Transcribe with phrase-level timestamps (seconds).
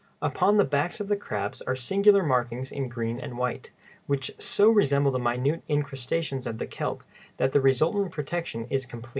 [0.19, 3.71] Upon the backs of the crabs are singular markings in green and white,
[4.07, 7.03] which so resemble the minute incrustations of the kelp
[7.37, 9.09] that the resultant protection is complete.